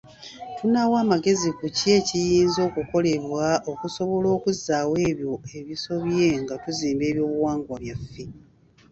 Tunaawa 0.57 0.97
amagezi 1.05 1.49
ku 1.57 1.65
kiki 1.75 1.87
ekiyinza 1.99 2.59
okukolebwa 2.69 3.45
okusobola 3.71 4.27
okuzzaawo 4.37 4.93
ebyo 5.09 5.33
ebisobye 5.59 6.27
nga 6.41 6.55
tuzimba 6.63 7.03
ebyobuwangwa 7.11 7.75
byaffe. 7.83 8.23